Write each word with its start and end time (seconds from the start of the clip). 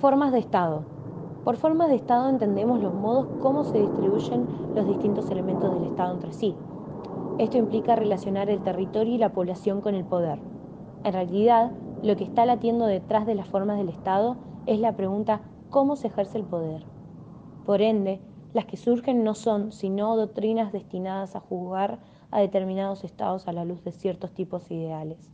Formas 0.00 0.32
de 0.32 0.38
Estado. 0.38 0.82
Por 1.44 1.56
formas 1.58 1.90
de 1.90 1.96
Estado 1.96 2.30
entendemos 2.30 2.80
los 2.80 2.94
modos 2.94 3.28
cómo 3.42 3.64
se 3.64 3.82
distribuyen 3.82 4.48
los 4.74 4.86
distintos 4.86 5.30
elementos 5.30 5.74
del 5.74 5.84
Estado 5.84 6.14
entre 6.14 6.32
sí. 6.32 6.56
Esto 7.36 7.58
implica 7.58 7.96
relacionar 7.96 8.48
el 8.48 8.62
territorio 8.62 9.14
y 9.14 9.18
la 9.18 9.34
población 9.34 9.82
con 9.82 9.94
el 9.94 10.06
poder. 10.06 10.38
En 11.04 11.12
realidad, 11.12 11.72
lo 12.02 12.16
que 12.16 12.24
está 12.24 12.46
latiendo 12.46 12.86
detrás 12.86 13.26
de 13.26 13.34
las 13.34 13.46
formas 13.46 13.76
del 13.76 13.90
Estado 13.90 14.38
es 14.64 14.80
la 14.80 14.96
pregunta 14.96 15.42
¿cómo 15.68 15.96
se 15.96 16.06
ejerce 16.06 16.38
el 16.38 16.44
poder? 16.44 16.82
Por 17.66 17.82
ende, 17.82 18.22
las 18.54 18.64
que 18.64 18.78
surgen 18.78 19.22
no 19.22 19.34
son 19.34 19.70
sino 19.70 20.16
doctrinas 20.16 20.72
destinadas 20.72 21.36
a 21.36 21.40
juzgar 21.40 21.98
a 22.30 22.40
determinados 22.40 23.04
estados 23.04 23.48
a 23.48 23.52
la 23.52 23.66
luz 23.66 23.84
de 23.84 23.92
ciertos 23.92 24.32
tipos 24.32 24.70
ideales. 24.70 25.30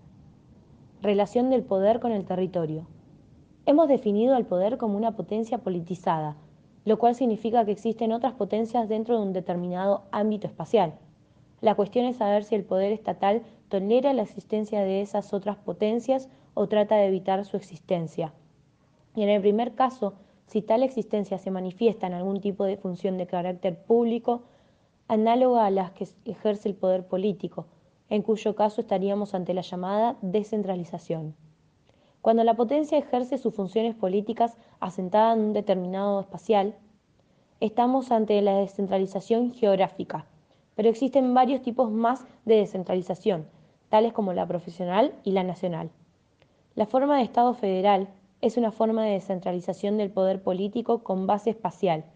Relación 1.03 1.51
del 1.51 1.63
poder 1.63 2.01
con 2.01 2.11
el 2.11 2.25
territorio. 2.25 2.89
Hemos 3.69 3.89
definido 3.89 4.37
al 4.37 4.47
poder 4.47 4.79
como 4.79 4.97
una 4.97 5.17
potencia 5.17 5.59
politizada, 5.59 6.37
lo 6.85 7.01
cual 7.01 7.17
significa 7.17 7.65
que 7.65 7.73
existen 7.73 8.13
otras 8.13 8.33
potencias 8.35 8.89
dentro 8.89 9.17
de 9.17 9.27
un 9.27 9.33
determinado 9.33 10.05
ámbito 10.13 10.47
espacial. 10.47 10.95
La 11.61 11.75
cuestión 11.75 12.07
es 12.07 12.19
saber 12.19 12.45
si 12.45 12.55
el 12.55 12.63
poder 12.63 12.93
estatal 12.93 13.43
tolera 13.69 14.13
la 14.13 14.23
existencia 14.23 14.83
de 14.83 15.01
esas 15.01 15.35
otras 15.35 15.57
potencias 15.57 16.29
o 16.55 16.69
trata 16.69 16.95
de 16.95 17.07
evitar 17.07 17.45
su 17.45 17.57
existencia. 17.57 18.33
Y 19.17 19.25
en 19.25 19.31
el 19.31 19.41
primer 19.41 19.75
caso, 19.75 20.15
si 20.47 20.63
tal 20.63 20.85
existencia 20.85 21.37
se 21.37 21.51
manifiesta 21.51 22.07
en 22.07 22.15
algún 22.15 22.41
tipo 22.41 22.63
de 22.63 22.77
función 22.77 23.19
de 23.19 23.27
carácter 23.27 23.83
público, 23.83 24.43
análoga 25.09 25.67
a 25.67 25.71
las 25.71 25.91
que 25.91 26.07
ejerce 26.25 26.69
el 26.69 26.77
poder 26.77 27.09
político, 27.09 27.67
en 28.11 28.23
cuyo 28.23 28.55
caso 28.55 28.81
estaríamos 28.81 29.35
ante 29.35 29.55
la 29.55 29.63
llamada 29.63 30.19
descentralización. 30.23 31.35
Cuando 32.27 32.43
la 32.43 32.55
potencia 32.55 32.99
ejerce 32.99 33.39
sus 33.39 33.55
funciones 33.55 33.95
políticas 33.95 34.57
asentada 34.81 35.35
en 35.35 35.39
un 35.43 35.53
determinado 35.53 36.19
espacial, 36.19 36.75
estamos 37.61 38.11
ante 38.11 38.43
la 38.43 38.57
descentralización 38.57 39.55
geográfica, 39.55 40.27
pero 40.75 40.89
existen 40.89 41.35
varios 41.35 41.63
tipos 41.63 41.89
más 41.89 42.27
de 42.45 42.57
descentralización, 42.57 43.47
tales 43.91 44.13
como 44.13 44.33
la 44.33 44.45
profesional 44.45 45.15
y 45.23 45.31
la 45.31 45.45
nacional. 45.45 45.91
La 46.75 46.87
forma 46.87 47.17
de 47.17 47.23
Estado 47.23 47.55
federal 47.55 48.09
es 48.41 48.57
una 48.57 48.73
forma 48.73 49.05
de 49.05 49.13
descentralización 49.13 49.97
del 49.97 50.11
poder 50.11 50.43
político 50.43 51.05
con 51.05 51.29
base 51.29 51.51
espacial, 51.51 52.07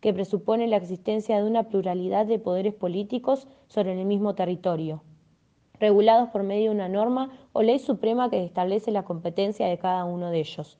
que 0.00 0.12
presupone 0.12 0.66
la 0.66 0.78
existencia 0.78 1.36
de 1.36 1.48
una 1.48 1.68
pluralidad 1.68 2.26
de 2.26 2.40
poderes 2.40 2.74
políticos 2.74 3.46
sobre 3.68 3.92
el 3.92 4.06
mismo 4.06 4.34
territorio, 4.34 5.04
regulados 5.82 6.28
por 6.28 6.44
medio 6.44 6.70
de 6.70 6.76
una 6.76 6.88
norma 6.88 7.30
o 7.52 7.60
ley 7.60 7.80
suprema 7.80 8.30
que 8.30 8.44
establece 8.44 8.92
la 8.92 9.02
competencia 9.02 9.66
de 9.66 9.78
cada 9.78 10.04
uno 10.04 10.30
de 10.30 10.38
ellos. 10.38 10.78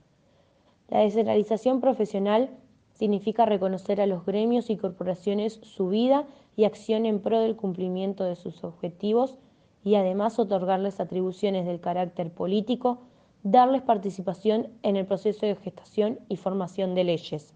La 0.88 1.00
descentralización 1.00 1.80
profesional 1.80 2.50
significa 2.92 3.44
reconocer 3.44 4.00
a 4.00 4.06
los 4.06 4.24
gremios 4.24 4.70
y 4.70 4.76
corporaciones 4.76 5.58
su 5.64 5.88
vida 5.88 6.24
y 6.54 6.66
acción 6.66 7.04
en 7.04 7.18
pro 7.18 7.40
del 7.40 7.56
cumplimiento 7.56 8.22
de 8.22 8.36
sus 8.36 8.62
objetivos 8.62 9.38
y 9.82 9.96
además 9.96 10.38
otorgarles 10.38 11.00
atribuciones 11.00 11.66
del 11.66 11.80
carácter 11.80 12.30
político, 12.30 13.00
darles 13.42 13.82
participación 13.82 14.68
en 14.84 14.94
el 14.94 15.04
proceso 15.04 15.46
de 15.46 15.56
gestación 15.56 16.20
y 16.28 16.36
formación 16.36 16.94
de 16.94 17.02
leyes. 17.02 17.54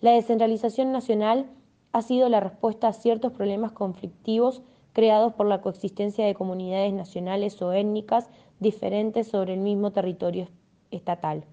La 0.00 0.10
descentralización 0.10 0.90
nacional 0.90 1.46
ha 1.92 2.02
sido 2.02 2.28
la 2.28 2.40
respuesta 2.40 2.88
a 2.88 2.92
ciertos 2.92 3.32
problemas 3.32 3.70
conflictivos 3.70 4.62
creados 4.98 5.32
por 5.32 5.46
la 5.46 5.60
coexistencia 5.60 6.26
de 6.26 6.34
comunidades 6.34 6.92
nacionales 6.92 7.62
o 7.62 7.72
étnicas 7.72 8.28
diferentes 8.58 9.28
sobre 9.28 9.54
el 9.54 9.60
mismo 9.60 9.92
territorio 9.92 10.48
estatal. 10.90 11.44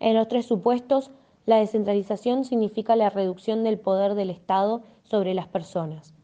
En 0.00 0.16
los 0.16 0.26
tres 0.26 0.44
supuestos, 0.44 1.12
la 1.44 1.58
descentralización 1.58 2.44
significa 2.44 2.96
la 2.96 3.10
reducción 3.10 3.62
del 3.62 3.78
poder 3.78 4.16
del 4.16 4.30
Estado 4.30 4.82
sobre 5.04 5.34
las 5.34 5.46
personas. 5.46 6.14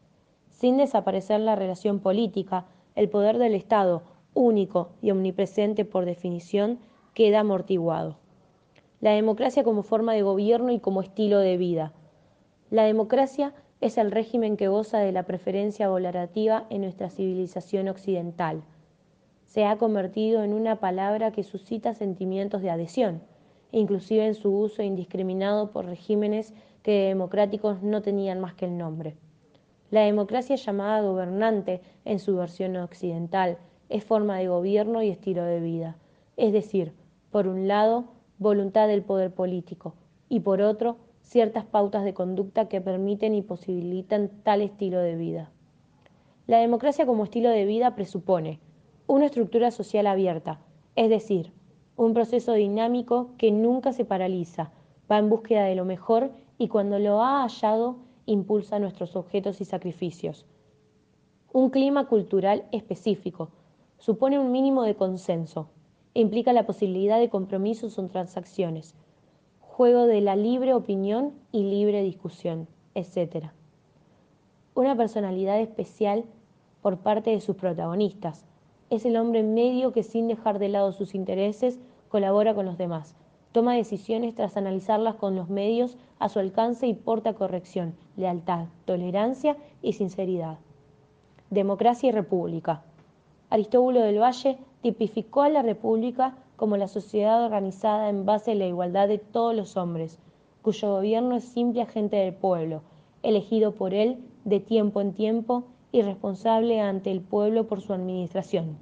Sin 0.51 0.75
desaparecer 0.75 1.39
la 1.39 1.55
relación 1.55 2.01
política, 2.01 2.65
el 2.95 3.07
poder 3.07 3.37
del 3.37 3.55
Estado 3.55 4.03
único 4.33 4.89
y 5.01 5.11
omnipresente 5.11 5.85
por 5.85 6.03
definición, 6.03 6.79
queda 7.13 7.39
amortiguado. 7.39 8.17
La 8.99 9.11
democracia 9.11 9.63
como 9.63 9.83
forma 9.83 10.11
de 10.11 10.21
gobierno 10.21 10.73
y 10.73 10.79
como 10.79 11.01
estilo 11.01 11.39
de 11.39 11.55
vida. 11.55 11.93
La 12.71 12.83
democracia 12.83 13.53
es 13.83 13.97
el 13.97 14.11
régimen 14.11 14.55
que 14.55 14.69
goza 14.69 14.99
de 14.99 15.11
la 15.11 15.23
preferencia 15.23 15.89
valorativa 15.89 16.65
en 16.69 16.83
nuestra 16.83 17.09
civilización 17.09 17.89
occidental. 17.89 18.63
Se 19.45 19.65
ha 19.65 19.77
convertido 19.77 20.41
en 20.45 20.53
una 20.53 20.77
palabra 20.77 21.31
que 21.31 21.43
suscita 21.43 21.93
sentimientos 21.93 22.61
de 22.61 22.69
adhesión, 22.69 23.21
inclusive 23.73 24.25
en 24.25 24.35
su 24.35 24.57
uso 24.57 24.83
indiscriminado 24.83 25.71
por 25.71 25.85
regímenes 25.85 26.53
que 26.81 27.09
democráticos 27.09 27.83
no 27.83 28.01
tenían 28.01 28.39
más 28.39 28.53
que 28.53 28.67
el 28.67 28.77
nombre. 28.77 29.17
La 29.91 30.03
democracia 30.03 30.55
llamada 30.55 31.01
gobernante 31.01 31.81
en 32.05 32.19
su 32.19 32.37
versión 32.37 32.77
occidental 32.77 33.57
es 33.89 34.05
forma 34.05 34.37
de 34.37 34.47
gobierno 34.47 35.03
y 35.03 35.09
estilo 35.09 35.43
de 35.43 35.59
vida. 35.59 35.97
Es 36.37 36.53
decir, 36.53 36.93
por 37.31 37.47
un 37.47 37.67
lado, 37.67 38.05
voluntad 38.37 38.87
del 38.87 39.01
poder 39.01 39.33
político 39.33 39.93
y 40.29 40.39
por 40.39 40.61
otro, 40.61 40.95
ciertas 41.23 41.65
pautas 41.65 42.03
de 42.03 42.13
conducta 42.13 42.67
que 42.67 42.79
permiten 42.79 43.33
y 43.33 43.41
posibilitan 43.41 44.29
tal 44.43 44.61
estilo 44.61 44.99
de 44.99 45.15
vida. 45.15 45.51
La 46.45 46.59
democracia 46.59 47.05
como 47.05 47.23
estilo 47.23 47.49
de 47.49 47.65
vida 47.65 47.95
presupone 47.95 48.59
una 49.07 49.25
estructura 49.25 49.71
social 49.71 50.05
abierta, 50.05 50.59
es 50.95 51.09
decir, 51.09 51.51
un 51.95 52.13
proceso 52.13 52.53
dinámico 52.53 53.31
que 53.37 53.51
nunca 53.51 53.93
se 53.93 54.05
paraliza, 54.05 54.71
va 55.11 55.17
en 55.17 55.29
búsqueda 55.29 55.65
de 55.65 55.75
lo 55.75 55.85
mejor 55.85 56.31
y 56.57 56.67
cuando 56.67 56.99
lo 56.99 57.23
ha 57.23 57.41
hallado 57.41 57.97
impulsa 58.25 58.79
nuestros 58.79 59.15
objetos 59.15 59.59
y 59.61 59.65
sacrificios. 59.65 60.45
Un 61.51 61.69
clima 61.69 62.07
cultural 62.07 62.65
específico, 62.71 63.49
supone 63.97 64.39
un 64.39 64.51
mínimo 64.51 64.83
de 64.83 64.95
consenso 64.95 65.69
implica 66.13 66.53
la 66.53 66.65
posibilidad 66.65 67.19
de 67.19 67.29
compromisos 67.29 67.97
o 67.97 68.07
transacciones, 68.07 68.95
juego 69.73 70.05
de 70.05 70.21
la 70.21 70.35
libre 70.35 70.75
opinión 70.75 71.33
y 71.51 71.63
libre 71.63 72.03
discusión, 72.03 72.67
etc. 72.93 73.47
Una 74.75 74.95
personalidad 74.95 75.59
especial 75.59 76.25
por 76.83 76.99
parte 76.99 77.31
de 77.31 77.41
sus 77.41 77.55
protagonistas. 77.55 78.45
Es 78.91 79.03
el 79.03 79.17
hombre 79.17 79.41
medio 79.41 79.91
que 79.91 80.03
sin 80.03 80.27
dejar 80.27 80.59
de 80.59 80.69
lado 80.69 80.91
sus 80.91 81.15
intereses 81.15 81.79
colabora 82.09 82.53
con 82.53 82.67
los 82.67 82.77
demás, 82.77 83.15
toma 83.51 83.73
decisiones 83.73 84.35
tras 84.35 84.57
analizarlas 84.57 85.15
con 85.15 85.35
los 85.35 85.49
medios 85.49 85.97
a 86.19 86.29
su 86.29 86.37
alcance 86.37 86.85
y 86.85 86.93
porta 86.93 87.33
corrección, 87.33 87.95
lealtad, 88.15 88.65
tolerancia 88.85 89.57
y 89.81 89.93
sinceridad. 89.93 90.59
Democracia 91.49 92.09
y 92.09 92.11
República. 92.11 92.83
Aristóbulo 93.49 94.01
del 94.01 94.21
Valle 94.21 94.59
tipificó 94.83 95.41
a 95.41 95.49
la 95.49 95.63
República 95.63 96.35
como 96.55 96.77
la 96.77 96.87
sociedad 96.87 97.43
organizada 97.43 98.09
en 98.09 98.25
base 98.25 98.51
a 98.51 98.55
la 98.55 98.65
igualdad 98.65 99.07
de 99.07 99.17
todos 99.17 99.55
los 99.55 99.77
hombres, 99.77 100.19
cuyo 100.61 100.95
gobierno 100.95 101.35
es 101.35 101.43
simple 101.43 101.81
agente 101.81 102.15
del 102.15 102.33
pueblo, 102.33 102.81
elegido 103.21 103.73
por 103.73 103.93
él 103.93 104.23
de 104.45 104.59
tiempo 104.59 105.01
en 105.01 105.13
tiempo 105.13 105.65
y 105.91 106.01
responsable 106.01 106.81
ante 106.81 107.11
el 107.11 107.21
pueblo 107.21 107.67
por 107.67 107.81
su 107.81 107.93
administración. 107.93 108.77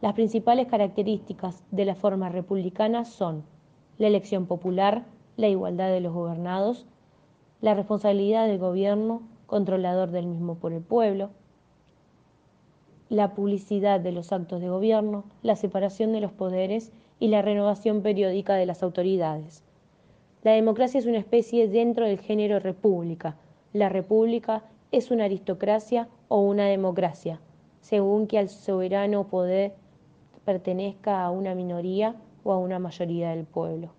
Las 0.00 0.14
principales 0.14 0.66
características 0.66 1.62
de 1.70 1.84
la 1.84 1.94
forma 1.94 2.28
republicana 2.28 3.04
son 3.04 3.44
la 3.98 4.08
elección 4.08 4.46
popular, 4.46 5.04
la 5.36 5.48
igualdad 5.48 5.90
de 5.90 6.00
los 6.00 6.12
gobernados, 6.12 6.86
la 7.60 7.74
responsabilidad 7.74 8.46
del 8.46 8.58
gobierno, 8.58 9.22
controlador 9.46 10.10
del 10.10 10.26
mismo 10.26 10.56
por 10.56 10.72
el 10.72 10.82
pueblo, 10.82 11.30
la 13.14 13.34
publicidad 13.34 14.00
de 14.00 14.12
los 14.12 14.32
actos 14.32 14.60
de 14.60 14.68
gobierno, 14.68 15.24
la 15.42 15.56
separación 15.56 16.12
de 16.12 16.20
los 16.20 16.32
poderes 16.32 16.92
y 17.20 17.28
la 17.28 17.42
renovación 17.42 18.02
periódica 18.02 18.54
de 18.54 18.66
las 18.66 18.82
autoridades. 18.82 19.62
La 20.42 20.52
democracia 20.52 20.98
es 20.98 21.06
una 21.06 21.18
especie 21.18 21.68
dentro 21.68 22.06
del 22.06 22.18
género 22.18 22.58
república. 22.58 23.36
La 23.72 23.88
república 23.88 24.64
es 24.92 25.10
una 25.10 25.24
aristocracia 25.24 26.08
o 26.28 26.40
una 26.40 26.66
democracia, 26.66 27.40
según 27.80 28.26
que 28.26 28.38
al 28.38 28.48
soberano 28.48 29.28
poder 29.28 29.74
pertenezca 30.44 31.24
a 31.24 31.30
una 31.30 31.54
minoría 31.54 32.16
o 32.42 32.52
a 32.52 32.58
una 32.58 32.78
mayoría 32.78 33.30
del 33.30 33.44
pueblo. 33.44 33.90